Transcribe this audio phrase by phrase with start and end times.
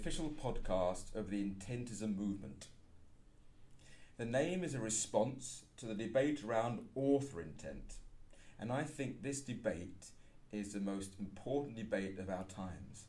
[0.00, 2.68] official podcast of the Intentism movement.
[4.16, 7.96] The name is a response to the debate around author intent,
[8.58, 10.06] and I think this debate
[10.52, 13.04] is the most important debate of our times.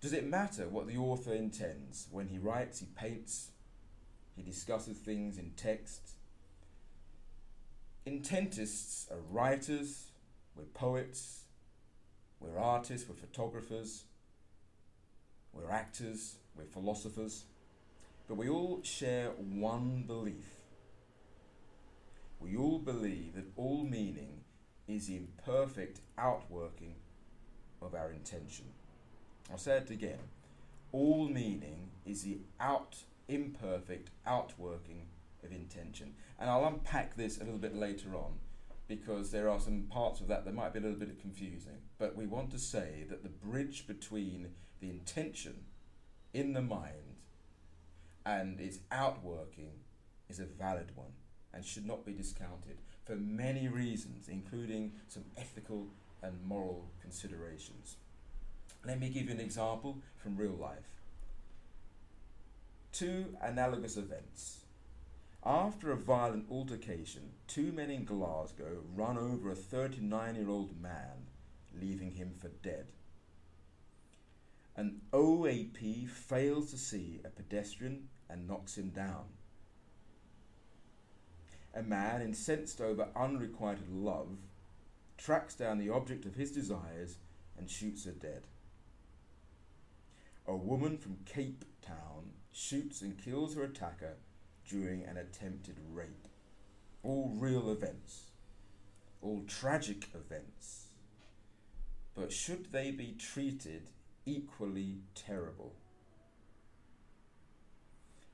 [0.00, 3.50] Does it matter what the author intends when he writes, he paints,
[4.34, 6.12] he discusses things in text?
[8.06, 10.06] Intentists are writers,
[10.56, 11.42] we're poets,
[12.40, 14.04] we're artists, we're photographers,
[15.54, 17.44] we're actors, we're philosophers,
[18.28, 20.56] but we all share one belief.
[22.40, 24.40] We all believe that all meaning
[24.86, 26.96] is the imperfect outworking
[27.80, 28.66] of our intention.
[29.50, 30.18] I'll say it again.
[30.92, 32.96] All meaning is the out
[33.28, 35.06] imperfect outworking
[35.42, 36.14] of intention.
[36.38, 38.34] And I'll unpack this a little bit later on
[38.88, 41.78] because there are some parts of that that might be a little bit confusing.
[41.98, 44.48] But we want to say that the bridge between
[44.84, 45.64] the intention
[46.34, 47.16] in the mind
[48.26, 49.70] and its outworking
[50.28, 51.12] is a valid one
[51.54, 52.76] and should not be discounted
[53.06, 55.86] for many reasons, including some ethical
[56.22, 57.96] and moral considerations.
[58.84, 60.90] Let me give you an example from real life.
[62.92, 64.58] Two analogous events.
[65.46, 71.26] After a violent altercation, two men in Glasgow run over a 39 year old man,
[71.80, 72.86] leaving him for dead.
[74.76, 79.26] An OAP fails to see a pedestrian and knocks him down.
[81.74, 84.36] A man incensed over unrequited love
[85.16, 87.16] tracks down the object of his desires
[87.56, 88.42] and shoots her dead.
[90.46, 94.16] A woman from Cape Town shoots and kills her attacker
[94.68, 96.28] during an attempted rape.
[97.02, 98.30] All real events,
[99.22, 100.86] all tragic events.
[102.14, 103.90] But should they be treated
[104.26, 105.74] equally terrible?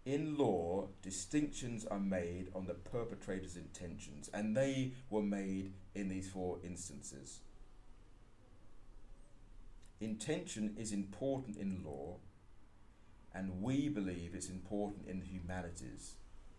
[0.04, 6.28] In law, distinctions are made on the perpetrator's intentions, and they were made in these
[6.28, 7.40] four instances.
[10.00, 12.16] Intention is important in law,
[13.34, 16.14] and we believe it's important in the humanities,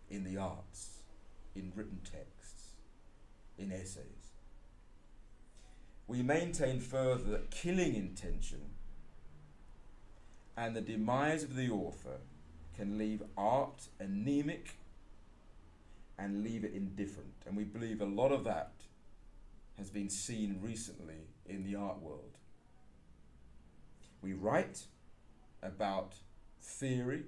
[0.08, 1.02] in the arts,
[1.56, 2.70] in written texts,
[3.58, 4.32] in essays.
[6.06, 8.60] We maintain further that killing intention
[10.56, 12.18] and the demise of the author
[12.76, 14.76] can leave art anemic
[16.18, 17.34] and leave it indifferent.
[17.46, 18.72] And we believe a lot of that
[19.78, 22.38] has been seen recently in the art world.
[24.20, 24.86] We write
[25.62, 26.14] about
[26.60, 27.24] theory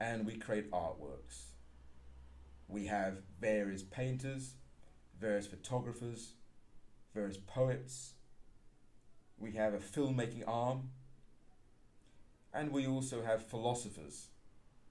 [0.00, 1.50] and we create artworks.
[2.68, 4.54] We have various painters,
[5.20, 6.32] various photographers,
[7.14, 8.14] various poets.
[9.38, 10.90] We have a filmmaking arm
[12.58, 14.26] and we also have philosophers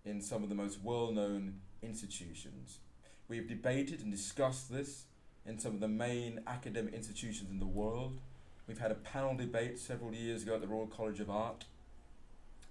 [0.05, 2.79] in some of the most well known institutions.
[3.28, 5.03] We've debated and discussed this
[5.45, 8.19] in some of the main academic institutions in the world.
[8.67, 11.66] We've had a panel debate several years ago at the Royal College of Art.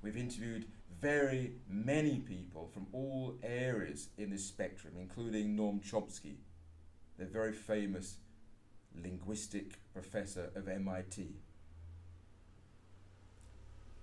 [0.02, 0.64] We've interviewed
[0.98, 6.36] very many people from all areas in this spectrum, including Noam Chomsky,
[7.18, 8.16] the very famous
[9.02, 11.34] linguistic professor of MIT.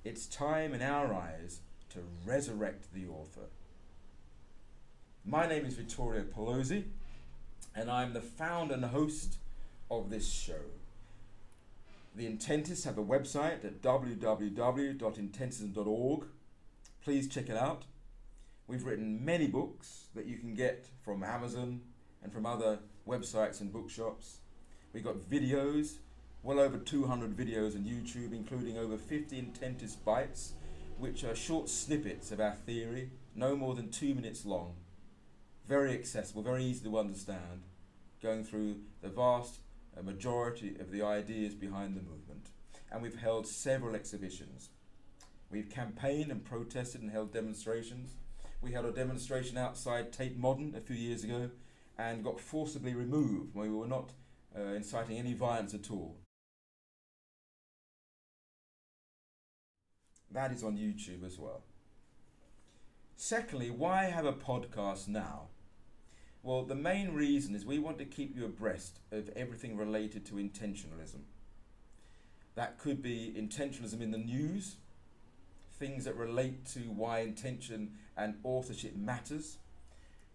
[0.03, 3.45] It's time in our eyes to resurrect the author.
[5.23, 6.87] My name is Vittorio Pelosi,
[7.73, 9.37] and I'm the founder and host
[9.89, 10.59] of this show.
[12.13, 16.25] The Intentists have a website at www.intentism.org.
[17.01, 17.85] Please check it out.
[18.67, 21.79] We've written many books that you can get from Amazon
[22.21, 24.39] and from other websites and bookshops.
[24.91, 25.99] We've got videos
[26.43, 30.53] well over 200 videos on YouTube, including over 50 Intentist bites,
[30.97, 34.75] which are short snippets of our theory, no more than two minutes long.
[35.65, 37.63] Very accessible, very easy to understand,
[38.21, 39.59] going through the vast
[39.97, 42.49] uh, majority of the ideas behind the movement.
[42.91, 44.69] And we've held several exhibitions.
[45.49, 48.15] We've campaigned and protested and held demonstrations.
[48.61, 51.51] We held a demonstration outside Tate Modern a few years ago
[51.97, 54.11] and got forcibly removed when we were not
[54.57, 56.17] uh, inciting any violence at all.
[60.33, 61.61] That is on YouTube as well.
[63.15, 65.49] Secondly, why have a podcast now?
[66.41, 70.33] Well, the main reason is we want to keep you abreast of everything related to
[70.33, 71.21] intentionalism.
[72.55, 74.75] That could be intentionalism in the news,
[75.79, 79.57] things that relate to why intention and authorship matters.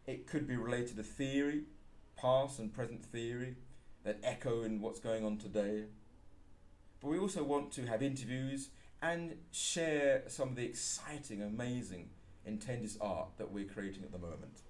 [0.06, 1.64] It could be related to theory,
[2.16, 3.56] past and present theory,
[4.04, 5.84] that echo in what's going on today.
[7.00, 12.10] but we also want to have interviews and share some of the exciting, amazing
[12.48, 14.62] intentist art that we're creating at the moment.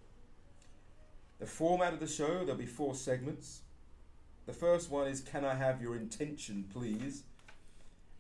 [1.39, 3.61] The format of the show, there'll be four segments.
[4.47, 7.23] The first one is Can I Have Your Intention, Please?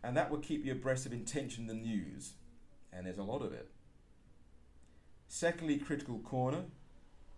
[0.03, 2.35] And that will keep you abreast of intention in the news.
[2.93, 3.69] And there's a lot of it.
[5.27, 6.65] Secondly, Critical Corner.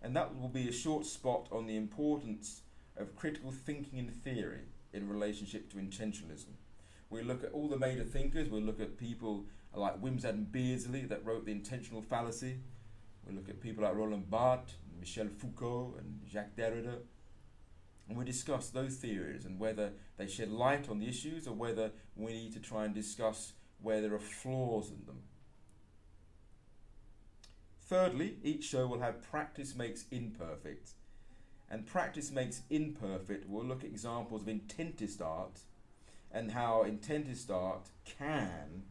[0.03, 2.61] And that will be a short spot on the importance
[2.97, 4.61] of critical thinking in theory
[4.93, 6.53] in relationship to intentionalism.
[7.11, 8.49] We'll look at all the major thinkers.
[8.49, 12.55] We'll look at people like Wimsatt and Beardsley that wrote The Intentional Fallacy.
[13.25, 16.99] We'll look at people like Roland Barthes, Michel Foucault, and Jacques Derrida.
[18.07, 21.91] And we discuss those theories and whether they shed light on the issues or whether
[22.15, 25.23] we need to try and discuss where there are flaws in them.
[27.81, 30.91] Thirdly, each show will have practice makes imperfect.
[31.69, 35.59] And practice makes imperfect, we'll look at examples of intentist art
[36.33, 38.83] and how intended art can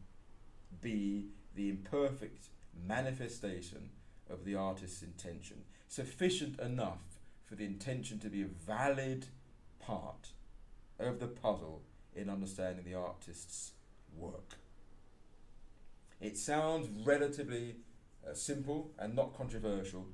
[0.81, 2.49] be the imperfect
[2.87, 3.89] manifestation
[4.29, 9.25] of the artist's intention, sufficient enough for the intention to be a valid
[9.79, 10.29] part
[10.99, 11.81] of the puzzle
[12.15, 13.71] in understanding the artist's
[14.15, 14.55] work.
[16.19, 17.77] It sounds relatively
[18.27, 20.05] uh, simple and not controversial,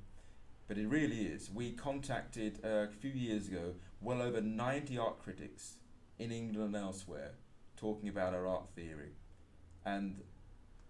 [0.67, 1.51] but it really is.
[1.51, 5.75] We contacted uh, a few years ago well over 90 art critics
[6.19, 7.31] in England and elsewhere
[7.75, 9.11] talking about our art theory,
[9.85, 10.21] and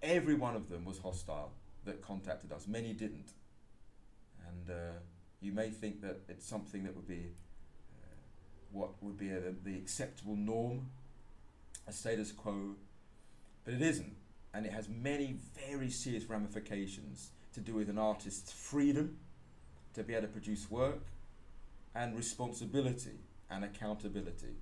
[0.02, 1.52] every one of them was hostile
[1.86, 2.68] that contacted us.
[2.68, 3.32] Many didn't,
[4.48, 5.00] and uh,
[5.42, 7.34] you may think that it's something that would be
[8.02, 8.16] uh,
[8.72, 10.88] what would be a, the acceptable norm,
[11.88, 12.76] a status quo,
[13.66, 14.16] but it isn't
[14.58, 15.38] and it has many
[15.70, 19.18] very serious ramifications to do with an artist's freedom
[19.94, 21.04] to be able to produce work
[21.94, 23.20] and responsibility
[23.52, 24.56] and accountability.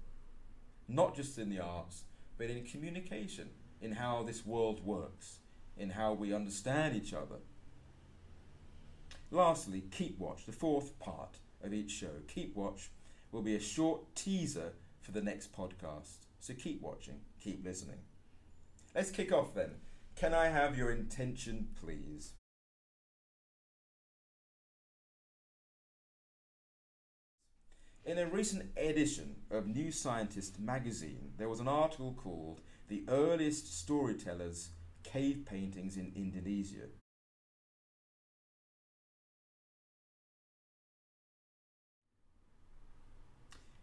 [0.87, 2.03] Not just in the arts,
[2.37, 3.49] but in communication,
[3.81, 5.39] in how this world works,
[5.77, 7.37] in how we understand each other.
[9.31, 12.21] Lastly, Keep Watch, the fourth part of each show.
[12.27, 12.89] Keep Watch
[13.31, 16.17] will be a short teaser for the next podcast.
[16.39, 17.99] So keep watching, keep listening.
[18.93, 19.71] Let's kick off then.
[20.15, 22.33] Can I have your intention, please?
[28.05, 33.79] In a recent edition of New Scientist magazine, there was an article called The Earliest
[33.79, 34.69] Storytellers
[35.01, 36.85] Cave Paintings in Indonesia.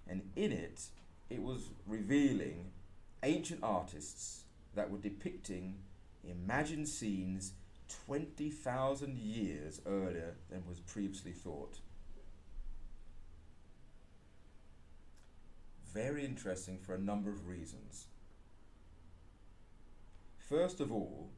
[0.08, 0.82] And in it,
[1.28, 2.70] it was revealing
[3.24, 4.44] ancient artists
[4.76, 5.78] that were depicting
[6.22, 7.54] imagined scenes
[8.06, 11.80] 20,000 years earlier than was previously thought.
[15.92, 18.06] Very interesting for a number of reasons.
[20.38, 21.30] First of all,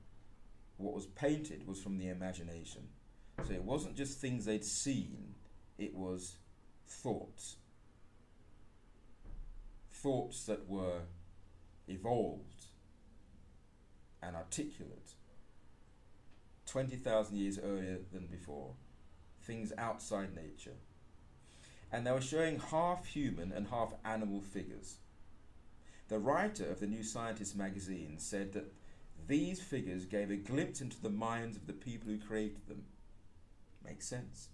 [0.77, 2.89] what was painted was from the imagination.
[3.47, 5.35] So it wasn't just things they'd seen,
[5.79, 6.37] it was
[6.87, 7.57] thoughts.
[9.91, 11.01] Thoughts that were
[11.89, 12.67] evolved
[14.23, 15.15] and articulate
[16.67, 18.75] 20,000 years earlier than before,
[19.43, 20.77] things outside nature.
[21.95, 24.97] And they were showing half human and half animal figures.
[26.09, 28.75] The writer of the New Scientist magazine said that
[29.29, 32.87] these figures gave a glimpse into the minds of the people who created them.
[33.85, 34.49] Makes sense.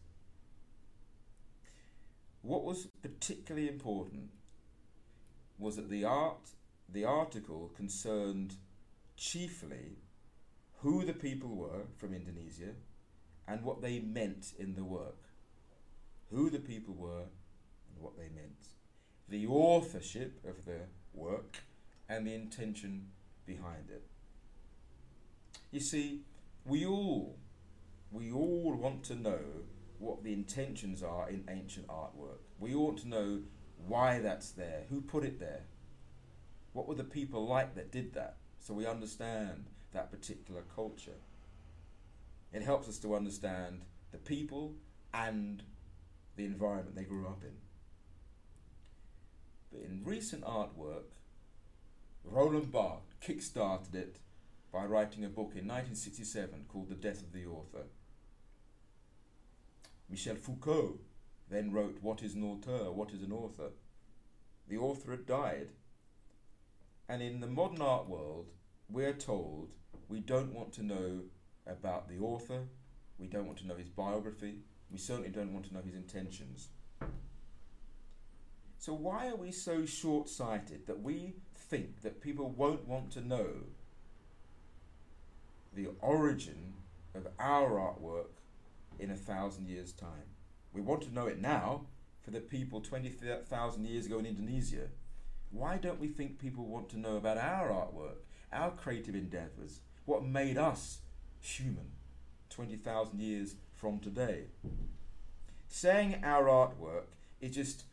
[2.42, 4.32] What was particularly important
[5.58, 6.50] was that the art,
[6.92, 8.56] the article concerned
[9.16, 9.96] chiefly
[10.80, 12.74] who the people were from Indonesia
[13.48, 15.29] and what they meant in the work.
[16.30, 18.68] Who the people were and what they meant.
[19.28, 20.80] The authorship of the
[21.12, 21.58] work
[22.08, 23.08] and the intention
[23.46, 24.04] behind it.
[25.70, 26.22] You see,
[26.64, 27.36] we all,
[28.10, 29.38] we all want to know
[29.98, 32.40] what the intentions are in ancient artwork.
[32.58, 33.40] We ought to know
[33.86, 35.62] why that's there, who put it there,
[36.72, 41.18] what were the people like that did that so we understand that particular culture.
[42.52, 43.82] It helps us to understand
[44.12, 44.74] the people
[45.14, 45.62] and
[46.36, 47.56] the environment they grew up in.
[49.72, 51.14] But in recent artwork,
[52.24, 54.16] Roland Barthes kick-started it
[54.72, 57.84] by writing a book in 1967 called The Death of the Author.
[60.08, 60.98] Michel Foucault
[61.48, 62.90] then wrote What is an auteur?
[62.90, 63.70] What is an author?
[64.68, 65.70] The author had died
[67.10, 68.46] and in the modern art world,
[68.88, 69.70] we're told
[70.08, 71.22] we don't want to know
[71.66, 72.68] about the author,
[73.18, 74.60] we don't want to know his biography,
[74.90, 76.68] we certainly don't want to know his intentions.
[78.78, 83.20] So, why are we so short sighted that we think that people won't want to
[83.20, 83.48] know
[85.74, 86.74] the origin
[87.14, 88.40] of our artwork
[88.98, 90.28] in a thousand years' time.
[90.72, 91.86] We want to know it now
[92.22, 94.88] for the people 20,000 years ago in Indonesia.
[95.50, 98.18] Why don't we think people want to know about our artwork,
[98.52, 100.98] our creative endeavours, what made us
[101.40, 101.92] human
[102.50, 104.44] 20,000 years from today?
[105.68, 107.06] Saying our artwork
[107.40, 107.84] is just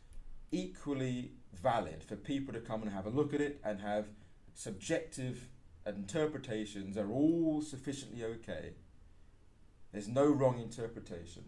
[0.52, 4.06] equally valid for people to come and have a look at it and have
[4.54, 5.48] subjective
[5.86, 8.72] interpretations are all sufficiently okay.
[9.92, 11.44] There's no wrong interpretation.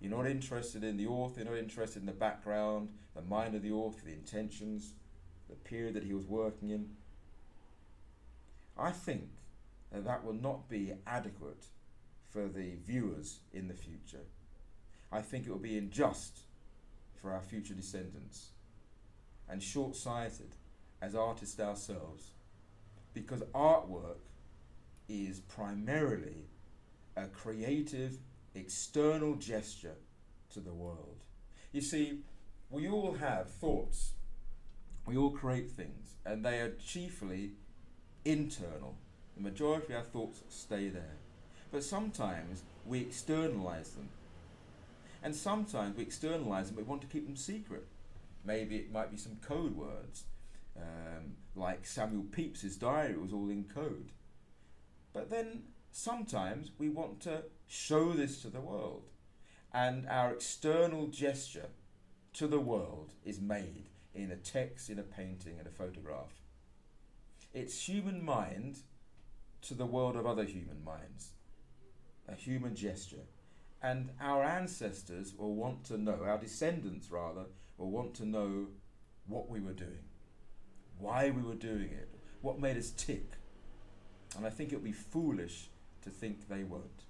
[0.00, 3.62] You're not interested in the author, you're not interested in the background, the mind of
[3.62, 4.94] the author, the intentions,
[5.50, 6.88] the period that he was working in.
[8.78, 9.28] I think
[9.92, 11.66] that that will not be adequate
[12.30, 14.24] for the viewers in the future.
[15.12, 16.40] I think it will be unjust
[17.20, 18.50] for our future descendants
[19.48, 20.54] and short sighted
[21.02, 22.30] as artists ourselves
[23.12, 24.20] because artwork
[25.08, 26.46] is primarily
[27.16, 28.18] a creative
[28.54, 29.96] external gesture
[30.52, 31.24] to the world.
[31.72, 32.20] You see,
[32.70, 34.12] we all have thoughts,
[35.06, 37.52] we all create things, and they are chiefly
[38.24, 38.96] internal.
[39.36, 41.16] The majority of our thoughts stay there.
[41.70, 44.08] But sometimes we externalize them.
[45.22, 47.86] And sometimes we externalize them, but we want to keep them secret.
[48.44, 50.24] Maybe it might be some code words,
[50.76, 54.12] um, like Samuel Pepys's diary was all in code.
[55.12, 59.08] But then sometimes we want to show this to the world,
[59.72, 61.68] and our external gesture
[62.32, 66.40] to the world is made in a text, in a painting, in a photograph.
[67.52, 68.78] It's human mind
[69.62, 71.32] to the world of other human minds,
[72.30, 73.24] a human gesture.
[73.82, 77.46] And our ancestors will want to know, our descendants rather,
[77.78, 78.66] will want to know
[79.26, 80.04] what we were doing,
[80.98, 82.08] why we were doing it,
[82.42, 83.32] what made us tick.
[84.36, 85.68] And I think it would be foolish
[86.02, 87.04] to think they won't.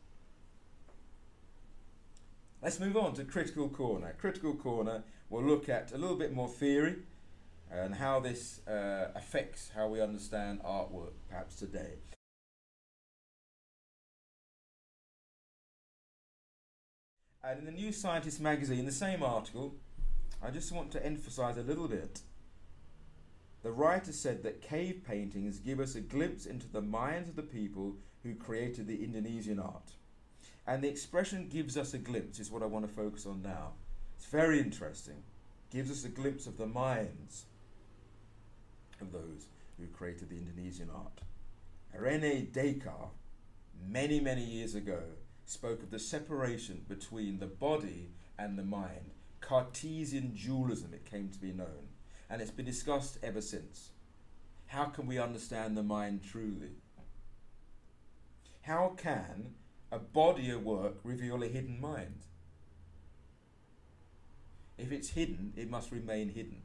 [2.63, 4.15] Let's move on to Critical Corner.
[4.19, 6.97] Critical Corner will look at a little bit more theory
[7.71, 11.95] and how this uh, affects how we understand artwork perhaps today.
[17.43, 19.75] And in the New Scientist magazine, the same article,
[20.43, 22.21] I just want to emphasize a little bit.
[23.63, 27.43] The writer said that cave paintings give us a glimpse into the minds of the
[27.43, 29.93] people who created the Indonesian art.
[30.67, 33.73] And the expression gives us a glimpse is what I want to focus on now.
[34.17, 35.23] It's very interesting.
[35.71, 37.47] Gives us a glimpse of the minds
[39.01, 39.47] of those
[39.79, 41.21] who created the Indonesian art.
[41.99, 43.13] Rene Descartes,
[43.89, 45.01] many, many years ago,
[45.51, 49.11] spoke of the separation between the body and the mind.
[49.41, 51.89] Cartesian dualism, it came to be known.
[52.29, 53.91] And it's been discussed ever since.
[54.67, 56.77] How can we understand the mind truly?
[58.63, 59.55] How can
[59.91, 62.21] a body of work reveal a hidden mind?
[64.79, 66.63] If it's hidden, it must remain hidden.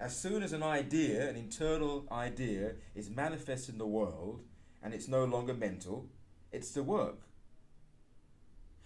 [0.00, 4.40] As soon as an idea, an internal idea, is manifest in the world
[4.82, 6.08] and it's no longer mental,
[6.52, 7.20] it's the work.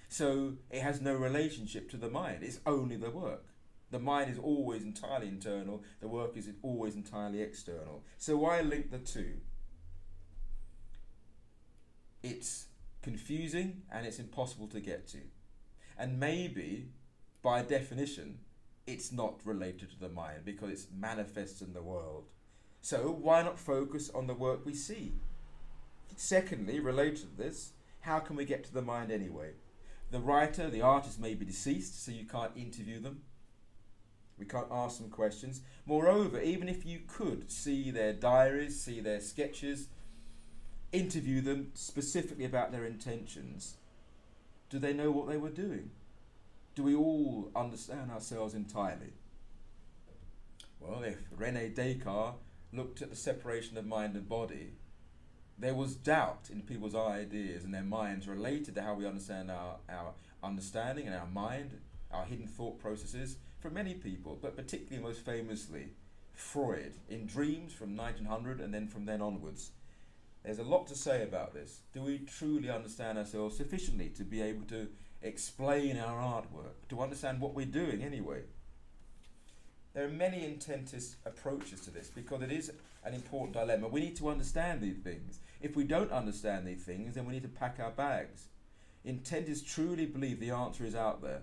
[0.09, 3.45] So it has no relationship to the mind, it's only the work.
[3.91, 8.03] The mind is always entirely internal, the work is always entirely external.
[8.19, 9.35] So why link the two?
[12.23, 12.67] It's
[13.03, 15.19] confusing and it's impossible to get to.
[15.99, 16.89] And maybe,
[17.43, 18.39] by definition,
[18.87, 22.25] it's not related to the mind because it's manifest in the world.
[22.81, 25.15] So why not focus on the work we see?
[26.15, 29.53] Secondly, related to this, how can we get to the mind anyway?
[30.11, 33.23] The writer, the artist may be deceased, so you can't interview them.
[34.39, 35.63] We can't ask them questions.
[35.87, 39.89] Moreover, even if you could see their diaries, see their sketches,
[40.93, 43.77] interview them specifically about their intentions,
[44.71, 45.91] do they know what they were doing?
[46.75, 49.13] Do we all understand ourselves entirely?
[50.81, 52.37] Well, if Rene Descartes
[52.73, 54.75] looked at the separation of mind and body,
[55.59, 59.77] there was doubt in people's ideas and their minds related to how we understand our,
[59.89, 61.79] our understanding and our mind,
[62.13, 65.89] our hidden thought processes for many people, but particularly most famously
[66.35, 69.71] Freud in Dreams from 1900 and then from then onwards.
[70.45, 71.81] There's a lot to say about this.
[71.93, 74.89] Do we truly understand ourselves sufficiently to be able to
[75.23, 78.43] explain our artwork, to understand what we're doing anyway?
[79.95, 82.71] There are many intentist approaches to this because it is
[83.07, 83.89] an important dilemma.
[83.89, 85.39] We need to understand these things.
[85.61, 88.49] If we don't understand these things, then we need to pack our bags.
[89.05, 91.43] Intentists truly believe the answer is out there.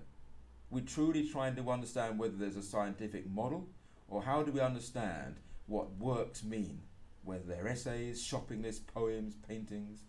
[0.69, 3.67] We're truly trying to understand whether there's a scientific model
[4.09, 5.35] or how do we understand
[5.67, 6.81] what works mean,
[7.23, 10.03] whether they're essays, shopping lists, poems, paintings.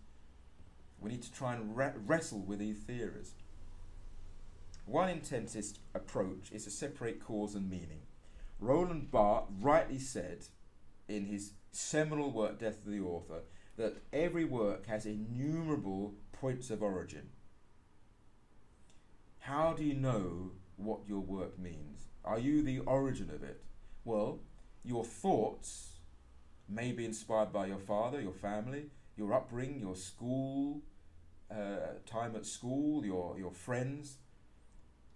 [0.99, 3.35] We need to try and re- wrestle with these theories.
[4.85, 8.01] One intentist approach is to separate cause and meaning.
[8.59, 10.45] Roland Barthes rightly said
[11.07, 13.41] in his seminal work, Death of the Author,
[13.77, 17.29] that every work has innumerable points of origin.
[19.39, 22.07] How do you know what your work means?
[22.23, 23.61] Are you the origin of it?
[24.03, 24.39] Well,
[24.83, 25.97] your thoughts
[26.67, 28.85] may be inspired by your father, your family,
[29.15, 30.81] your upbringing, your school,
[31.51, 34.17] uh, time at school, your, your friends.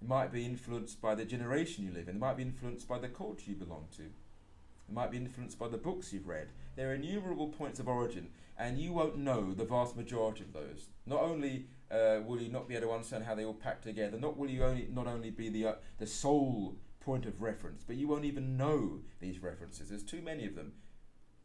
[0.02, 2.16] It might be influenced by the generation you live in.
[2.16, 4.04] It might be influenced by the culture you belong to.
[4.90, 6.48] It might be influenced by the books you've read.
[6.76, 10.88] There are innumerable points of origin, and you won't know the vast majority of those.
[11.06, 14.18] Not only uh, will you not be able to understand how they all pack together,
[14.18, 17.98] not will you only not only be the uh, the sole point of reference, but
[17.98, 19.90] you won't even know these references.
[19.90, 20.74] There's too many of them.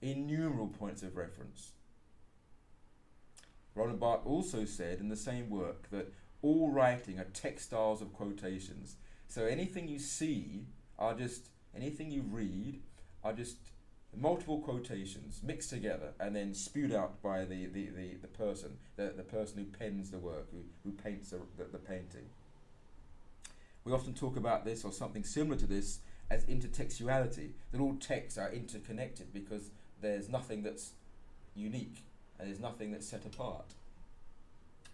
[0.01, 1.73] Innumerable points of reference.
[3.75, 8.97] Roland Barthes also said in the same work that all writing are textiles of quotations.
[9.29, 10.67] So anything you see
[10.99, 12.83] are just, anything you read
[13.25, 13.57] are just
[14.17, 19.13] multiple quotations mixed together and then spewed out by the, the, the, the person, the,
[19.17, 22.27] the person who pens the work, who, who paints the, the, the painting.
[23.85, 25.99] We often talk about this or something similar to this
[26.31, 30.93] as intertextuality, that all texts are interconnected because there's nothing that's
[31.55, 32.05] unique
[32.39, 33.75] and there's nothing that's set apart.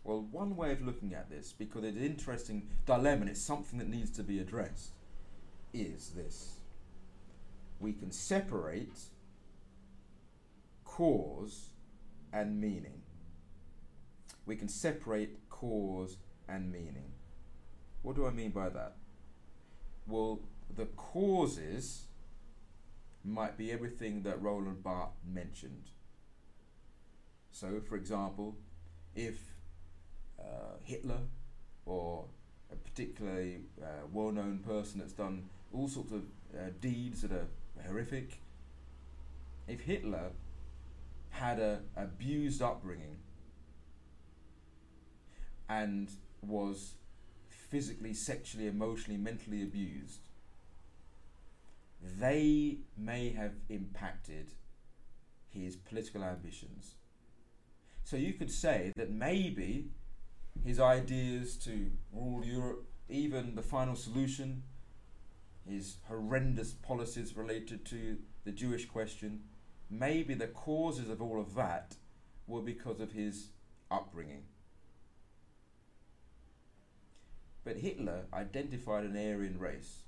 [0.02, 3.78] Well, one way of looking at this, because it's an interesting dilemma and it's something
[3.78, 4.90] that needs to be addressed,
[5.72, 6.59] is this.
[7.80, 8.92] We can separate
[10.84, 11.70] cause
[12.32, 13.02] and meaning.
[14.46, 17.12] We can separate cause and meaning.
[18.02, 18.96] What do I mean by that?
[20.06, 20.40] Well,
[20.74, 22.04] the causes
[23.24, 25.90] might be everything that Roland Barthes mentioned.
[27.52, 28.56] So, for example,
[29.14, 29.38] if
[30.38, 31.20] uh, Hitler
[31.84, 32.24] or
[32.72, 36.22] a particularly uh, well known person that's done all sorts of
[36.54, 37.46] uh, deeds that are
[37.86, 38.40] horrific,
[39.68, 40.30] if Hitler
[41.30, 43.18] had a abused upbringing
[45.68, 46.10] and
[46.42, 46.94] was
[47.48, 50.28] physically, sexually, emotionally, mentally abused,
[52.02, 54.50] they may have impacted
[55.48, 56.94] his political ambitions.
[58.04, 59.90] So you could say that maybe
[60.64, 64.62] his ideas to rule Europe, even the final solution,
[65.70, 69.40] his horrendous policies related to the Jewish question,
[69.88, 71.96] maybe the causes of all of that
[72.46, 73.48] were because of his
[73.90, 74.44] upbringing.
[77.64, 80.02] But Hitler identified an Aryan race.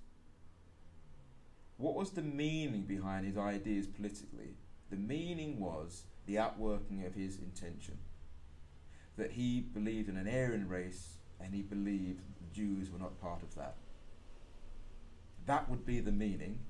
[1.76, 4.56] What was the meaning behind his ideas politically?
[4.90, 7.98] The meaning was the outworking of his intention.
[9.16, 13.42] That he believed in an Aryan race and he believed the Jews were not part
[13.42, 13.76] of that.
[15.46, 16.60] That would be the meaning.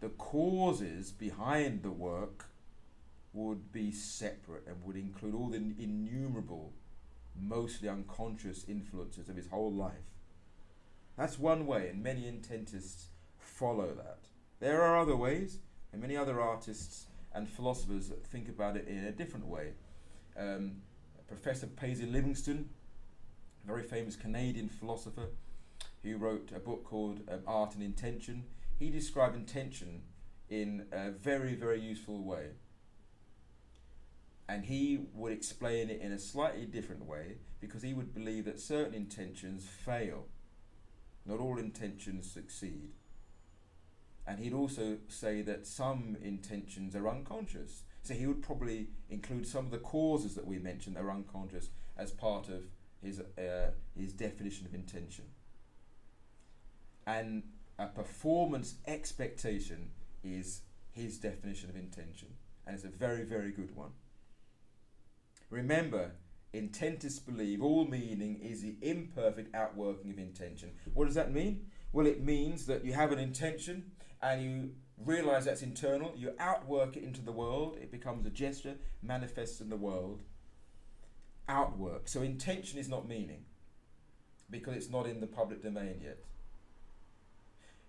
[0.00, 2.46] The causes behind the work
[3.32, 6.72] would be separate and would include all the innumerable,
[7.40, 9.92] mostly unconscious influences of his whole life.
[11.16, 14.20] That's one way, and many intentists follow that.
[14.60, 15.58] There are other ways,
[15.92, 19.72] and many other artists and philosophers think about it in a different way.
[20.36, 20.82] Um,
[21.26, 22.70] Professor Paisley Livingston,
[23.66, 25.28] very famous Canadian philosopher,
[26.10, 28.44] who wrote a book called um, Art and Intention,
[28.78, 30.02] he described intention
[30.48, 32.50] in a very, very useful way.
[34.48, 38.60] And he would explain it in a slightly different way because he would believe that
[38.60, 40.26] certain intentions fail.
[41.26, 42.92] Not all intentions succeed.
[44.26, 47.82] And he'd also say that some intentions are unconscious.
[48.02, 51.68] So he would probably include some of the causes that we mentioned that are unconscious
[51.96, 52.62] as part of
[53.02, 55.24] his, uh, his definition of intention.
[57.08, 57.42] And
[57.78, 59.92] a performance expectation
[60.22, 60.60] is
[60.92, 62.28] his definition of intention.
[62.66, 63.92] And it's a very, very good one.
[65.48, 66.10] Remember,
[66.52, 70.72] intentists believe all meaning is the imperfect outworking of intention.
[70.92, 71.70] What does that mean?
[71.94, 74.70] Well, it means that you have an intention and you
[75.02, 79.70] realize that's internal, you outwork it into the world, it becomes a gesture, manifests in
[79.70, 80.20] the world.
[81.48, 82.06] Outwork.
[82.06, 83.46] So intention is not meaning
[84.50, 86.18] because it's not in the public domain yet.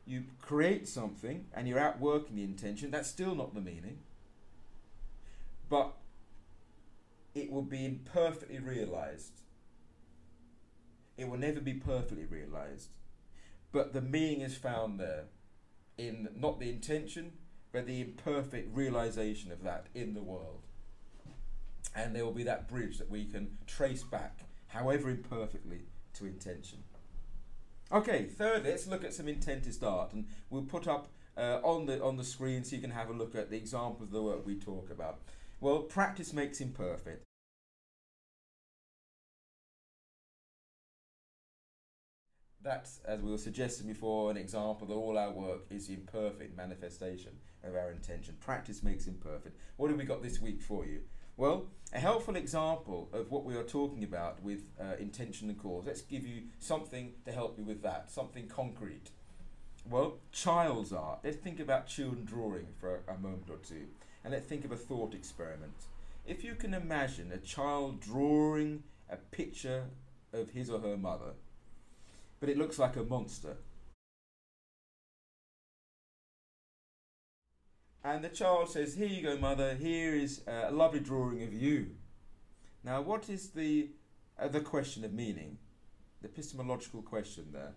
[0.10, 4.00] You create something and you're outworking the intention, that's still not the meaning.
[5.70, 5.94] But
[7.36, 9.42] it will be imperfectly realized.
[11.16, 12.90] It will never be perfectly realized.
[13.72, 15.26] But the meaning is found there
[15.96, 17.34] in not the intention,
[17.72, 20.66] but the imperfect realization of that in the world.
[21.96, 25.82] And there will be that bridge that we can trace back, however imperfectly,
[26.16, 26.80] to intention.
[27.92, 32.04] Okay, third, let's look at some intentist art, and we'll put up uh, on the
[32.04, 34.46] on the screen so you can have a look at the examples of the work
[34.46, 35.22] we talk about.
[35.60, 37.24] Well, practice makes imperfect.
[42.62, 46.56] That's, as we were suggesting before, an example that all our work is the imperfect
[46.56, 47.32] manifestation
[47.64, 48.36] of our intention.
[48.40, 49.58] Practice makes imperfect.
[49.78, 51.00] What have we got this week for you?
[51.40, 55.86] Well, a helpful example of what we are talking about with uh, intention and cause.
[55.86, 59.12] Let's give you something to help you with that, something concrete.
[59.90, 61.20] Well, child's art.
[61.24, 63.86] Let's think about children drawing for a, a moment or two.
[64.26, 65.86] And let's think of a thought experiment.
[66.28, 69.86] If you can imagine a child drawing a picture
[70.34, 71.36] of his or her mother,
[72.42, 73.56] but it looks like a monster.
[78.10, 81.92] And the child says, Here you go, mother, here is a lovely drawing of you.
[82.84, 83.90] Now, what is the,
[84.40, 85.60] uh, the question of meaning?
[86.24, 87.74] The epistemological question there.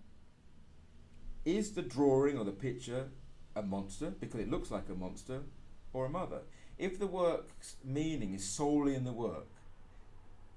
[1.44, 3.10] Is the drawing or the picture
[3.54, 5.42] a monster because it looks like a monster
[5.92, 6.40] or a mother?
[6.78, 9.48] If the work's meaning is solely in the work,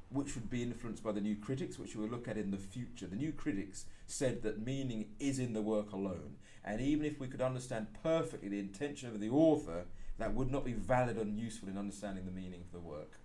[0.10, 2.58] which would be influenced by the new critics, which we will look at in the
[2.58, 3.08] future.
[3.08, 7.28] The new critics said that meaning is in the work alone, and even if we
[7.28, 9.86] could understand perfectly the intention of the author,
[10.18, 13.20] that would not be valid and useful in understanding the meaning of the work.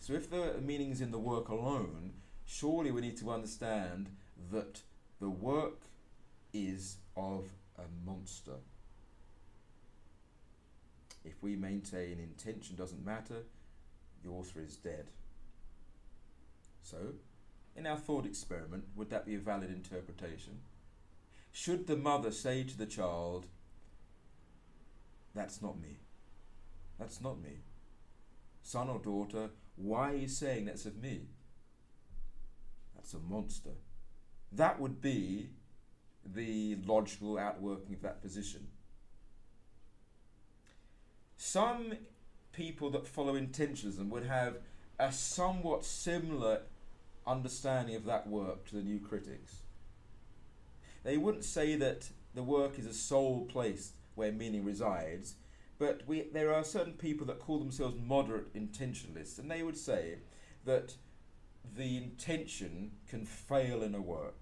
[0.00, 2.14] So, if the meaning is in the work alone,
[2.44, 4.10] surely we need to understand
[4.50, 4.80] that
[5.20, 5.82] the work
[6.52, 8.56] is of a monster.
[11.24, 13.44] If we maintain intention doesn't matter,
[14.24, 15.06] the author is dead.
[16.82, 16.96] So,
[17.76, 20.58] in our thought experiment, would that be a valid interpretation?
[21.52, 23.46] Should the mother say to the child,
[25.34, 25.98] That's not me.
[26.98, 27.60] That's not me.
[28.62, 31.22] Son or daughter, why are you saying that's of me?
[32.94, 33.70] That's a monster.
[34.52, 35.50] That would be
[36.24, 38.68] the logical outworking of that position.
[41.36, 41.94] Some
[42.52, 44.58] people that follow intentionalism would have
[44.98, 46.60] a somewhat similar
[47.26, 49.62] understanding of that work to the new critics.
[51.04, 55.34] They wouldn't say that the work is a sole place where meaning resides,
[55.78, 60.18] but we, there are certain people that call themselves moderate intentionalists, and they would say
[60.64, 60.94] that
[61.74, 64.34] the intention can fail in a work.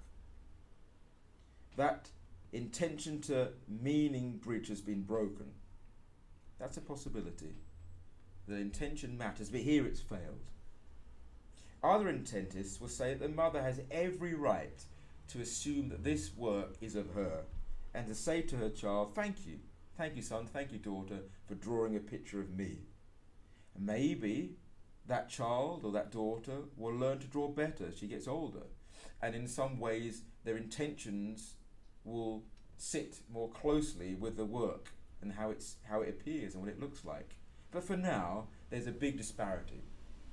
[1.77, 2.11] That
[2.53, 5.53] intention to meaning bridge has been broken.
[6.59, 7.55] That's a possibility.
[8.49, 10.51] The intention matters, but here it's failed.
[11.83, 14.85] Other intentists will say that the mother has every right
[15.33, 17.43] to assume that this work is of her
[17.95, 19.59] and to say to her child, Thank you,
[19.97, 22.79] thank you, son, thank you, daughter, for drawing a picture of me.
[23.79, 24.57] Maybe
[25.07, 28.65] that child or that daughter will learn to draw better as she gets older.
[29.23, 31.55] And in some ways, their intentions
[32.05, 32.43] will
[32.77, 36.81] sit more closely with the work and how, it's, how it appears and what it
[36.81, 37.35] looks like.
[37.71, 39.83] But for now, there's a big disparity.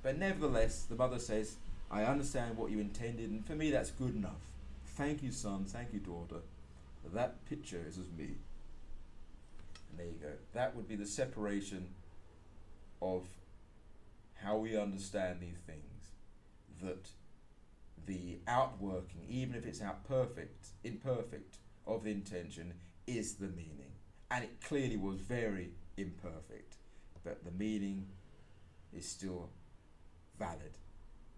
[0.01, 1.57] But nevertheless, the mother says,
[1.91, 4.47] I understand what you intended, and for me that's good enough.
[4.97, 5.63] Thank you, son.
[5.65, 6.41] Thank you, daughter.
[7.13, 8.37] That picture is of me.
[9.91, 10.31] And there you go.
[10.53, 11.89] That would be the separation
[12.99, 13.27] of
[14.33, 15.83] how we understand these things.
[16.81, 17.09] That
[18.07, 22.73] the outworking, even if it's out perfect, imperfect, of the intention
[23.05, 23.91] is the meaning.
[24.31, 26.73] And it clearly was very imperfect.
[27.23, 28.07] But the meaning
[28.91, 29.51] is still
[30.39, 30.79] valid.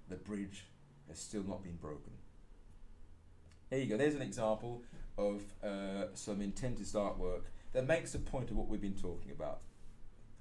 [0.07, 0.63] The bridge
[1.09, 2.13] has still not been broken.
[3.69, 3.97] There you go.
[3.97, 4.83] There's an example
[5.17, 9.61] of uh, some intentist artwork that makes a point of what we've been talking about.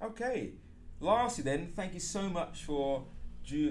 [0.03, 0.53] Okay.
[1.01, 3.05] Lastly, then, thank you so much for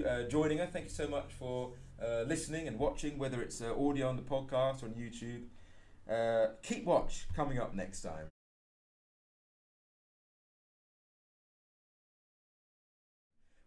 [0.06, 0.70] uh, joining us.
[0.72, 4.22] Thank you so much for uh, listening and watching, whether it's uh, audio on the
[4.22, 5.44] podcast or on YouTube.
[6.08, 8.28] Uh, keep watch coming up next time.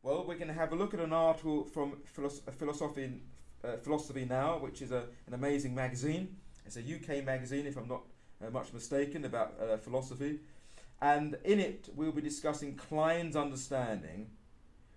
[0.04, 3.22] Well, we're going to have a look at an article from Philosophy,
[3.64, 6.38] uh, Philosophy Now, which is a, an amazing magazine.
[6.66, 8.02] It's a UK magazine, if I'm not
[8.46, 10.40] uh, much mistaken, about uh, philosophy.
[11.02, 14.30] And in it, we'll be discussing Klein's understanding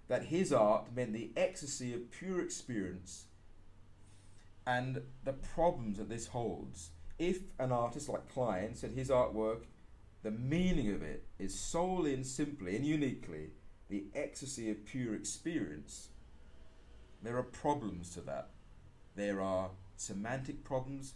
[0.09, 3.24] that his art meant the ecstasy of pure experience
[4.66, 6.90] and the problems that this holds.
[7.18, 9.62] If an artist like Klein said his artwork,
[10.22, 13.50] the meaning of it is solely and simply and uniquely
[13.88, 16.09] the ecstasy of pure experience,
[17.24, 18.50] there are problems to that.
[19.16, 21.14] There are semantic problems,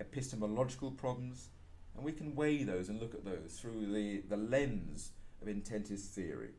[0.00, 1.48] epistemological problems,
[1.96, 6.08] and we can weigh those and look at those through the, the lens of intentist
[6.08, 6.50] theory.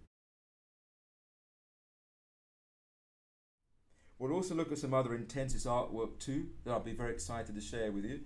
[4.18, 7.62] We'll also look at some other intentist artwork too that I'll be very excited to
[7.62, 8.20] share with you.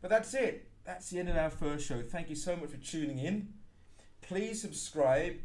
[0.00, 0.68] But that's it.
[0.84, 2.02] That's the end of our first show.
[2.02, 3.48] Thank you so much for tuning in.
[4.22, 5.36] Please subscribe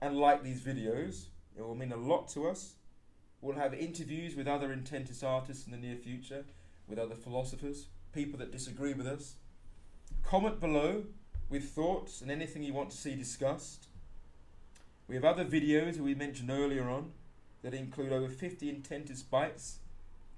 [0.00, 1.26] and like these videos.
[1.56, 2.76] It will mean a lot to us.
[3.42, 6.44] We'll have interviews with other intentist artists in the near future,
[6.88, 9.34] with other philosophers, people that disagree with us.
[10.22, 11.04] Comment below
[11.50, 13.88] with thoughts and anything you want to see discussed.
[15.08, 17.10] We have other videos that we mentioned earlier on
[17.62, 19.78] that include over 50 intentist bites,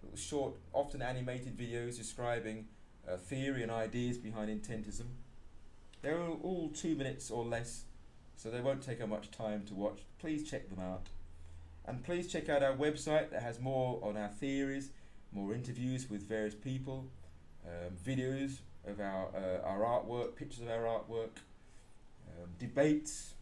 [0.03, 2.67] little short, often animated videos describing
[3.07, 5.09] uh, theory and ideas behind intentism.
[6.01, 7.85] They're all two minutes or less,
[8.37, 10.01] so they won't take up much time to watch.
[10.19, 11.09] Please check them out.
[11.87, 14.89] And please check out our website that has more on our theories,
[15.33, 17.11] more interviews with various people,
[17.67, 21.41] um, videos of our, uh, our artwork, pictures of our artwork,
[22.29, 23.35] um, debates,